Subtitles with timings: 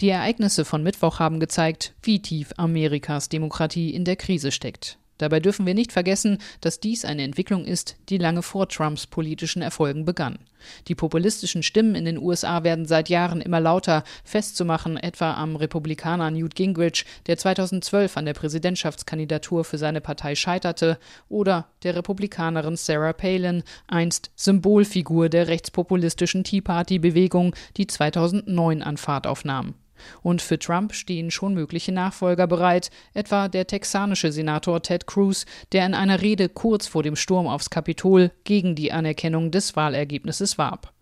[0.00, 4.96] Die Ereignisse von Mittwoch haben gezeigt, wie tief Amerikas Demokratie in der Krise steckt.
[5.18, 9.60] Dabei dürfen wir nicht vergessen, dass dies eine Entwicklung ist, die lange vor Trumps politischen
[9.60, 10.38] Erfolgen begann.
[10.86, 16.30] Die populistischen Stimmen in den USA werden seit Jahren immer lauter, festzumachen etwa am Republikaner
[16.30, 23.12] Newt Gingrich, der 2012 an der Präsidentschaftskandidatur für seine Partei scheiterte, oder der Republikanerin Sarah
[23.12, 29.74] Palin, einst Symbolfigur der rechtspopulistischen Tea Party-Bewegung, die 2009 an Fahrt aufnahm.
[30.22, 35.86] Und für Trump stehen schon mögliche Nachfolger bereit, etwa der texanische Senator Ted Cruz, der
[35.86, 40.92] in einer Rede kurz vor dem Sturm aufs Kapitol gegen die Anerkennung des Wahlergebnisses warb.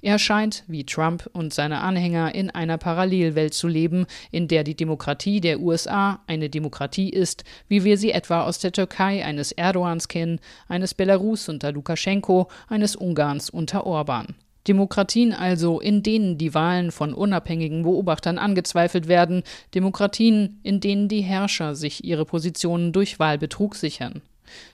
[0.00, 4.74] Er scheint, wie Trump und seine Anhänger, in einer Parallelwelt zu leben, in der die
[4.74, 10.08] Demokratie der USA eine Demokratie ist, wie wir sie etwa aus der Türkei eines Erdogans
[10.08, 14.34] kennen, eines Belarus unter Lukaschenko, eines Ungarns unter Orban.
[14.68, 19.42] Demokratien also, in denen die Wahlen von unabhängigen Beobachtern angezweifelt werden,
[19.74, 24.22] Demokratien, in denen die Herrscher sich ihre Positionen durch Wahlbetrug sichern.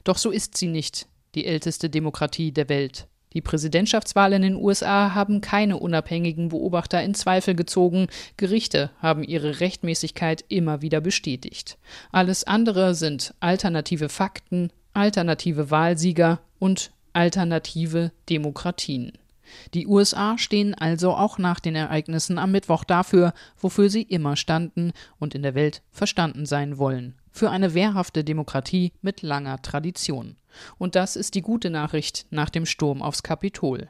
[0.05, 3.07] Doch so ist sie nicht, die älteste Demokratie der Welt.
[3.33, 9.61] Die Präsidentschaftswahlen in den USA haben keine unabhängigen Beobachter in Zweifel gezogen, Gerichte haben ihre
[9.61, 11.79] Rechtmäßigkeit immer wieder bestätigt.
[12.11, 19.13] Alles andere sind alternative Fakten, alternative Wahlsieger und alternative Demokratien.
[19.75, 24.93] Die USA stehen also auch nach den Ereignissen am Mittwoch dafür, wofür sie immer standen
[25.19, 27.15] und in der Welt verstanden sein wollen.
[27.31, 30.37] Für eine wehrhafte Demokratie mit langer Tradition.
[30.79, 33.89] Und das ist die gute Nachricht nach dem Sturm aufs Kapitol.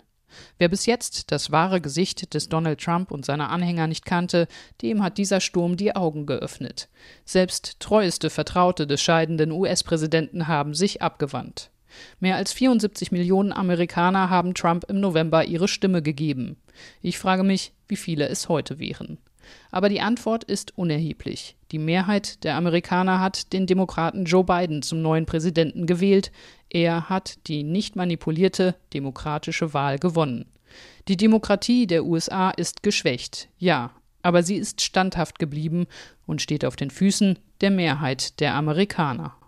[0.59, 4.49] Wer bis jetzt das wahre Gesicht des Donald Trump und seiner Anhänger nicht kannte,
[4.81, 6.89] dem hat dieser Sturm die Augen geöffnet.
[7.25, 11.72] Selbst treueste Vertraute des scheidenden US-Präsidenten haben sich abgewandt.
[12.21, 16.57] Mehr als 74 Millionen Amerikaner haben Trump im November ihre Stimme gegeben.
[17.01, 19.19] Ich frage mich, wie viele es heute wären.
[19.71, 21.57] Aber die Antwort ist unerheblich.
[21.73, 26.31] Die Mehrheit der Amerikaner hat den Demokraten Joe Biden zum neuen Präsidenten gewählt.
[26.71, 30.47] Er hat die nicht manipulierte demokratische Wahl gewonnen.
[31.09, 33.91] Die Demokratie der USA ist geschwächt, ja,
[34.23, 35.87] aber sie ist standhaft geblieben
[36.27, 39.37] und steht auf den Füßen der Mehrheit der Amerikaner.